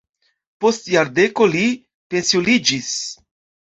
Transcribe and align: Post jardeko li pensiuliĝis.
Post 0.65 0.89
jardeko 0.95 1.49
li 1.53 1.63
pensiuliĝis. 2.13 2.95